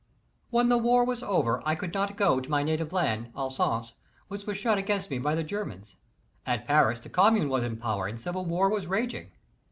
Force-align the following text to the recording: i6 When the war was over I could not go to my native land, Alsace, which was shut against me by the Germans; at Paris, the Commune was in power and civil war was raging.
i6 0.01 0.45
When 0.49 0.69
the 0.69 0.79
war 0.79 1.05
was 1.05 1.21
over 1.21 1.61
I 1.63 1.75
could 1.75 1.93
not 1.93 2.17
go 2.17 2.39
to 2.39 2.49
my 2.49 2.63
native 2.63 2.91
land, 2.91 3.31
Alsace, 3.37 3.93
which 4.29 4.47
was 4.47 4.57
shut 4.57 4.79
against 4.79 5.11
me 5.11 5.19
by 5.19 5.35
the 5.35 5.43
Germans; 5.43 5.95
at 6.43 6.65
Paris, 6.65 6.99
the 6.99 7.07
Commune 7.09 7.49
was 7.49 7.63
in 7.63 7.77
power 7.77 8.07
and 8.07 8.19
civil 8.19 8.43
war 8.43 8.67
was 8.67 8.87
raging. 8.87 9.29